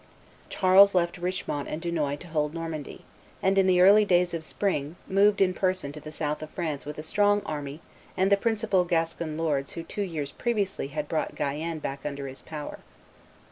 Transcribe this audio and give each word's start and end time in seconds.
Charles 0.49 0.95
left 0.95 1.19
Richemont 1.21 1.67
and 1.67 1.79
Dunois 1.79 2.15
to 2.21 2.27
hold 2.29 2.55
Normandy; 2.55 3.05
and, 3.39 3.55
in 3.55 3.67
the 3.67 3.81
early 3.81 4.03
days 4.03 4.33
of 4.33 4.43
spring, 4.43 4.95
moved 5.07 5.41
in 5.41 5.53
person 5.53 5.91
to 5.91 5.99
the 5.99 6.11
south 6.11 6.41
of 6.41 6.49
France 6.49 6.87
with 6.87 6.97
a 6.97 7.03
strong 7.03 7.43
army 7.45 7.81
and 8.17 8.31
the 8.31 8.35
principal 8.35 8.83
Gascon 8.83 9.37
lords 9.37 9.73
who 9.73 9.83
two 9.83 10.01
years 10.01 10.31
previously 10.31 10.87
had 10.87 11.07
brought 11.07 11.35
Guyenne 11.35 11.77
back 11.77 11.99
under 12.03 12.25
his 12.25 12.41
power. 12.41 12.79